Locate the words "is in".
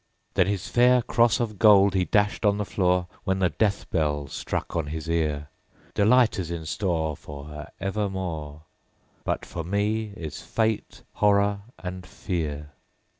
6.39-6.65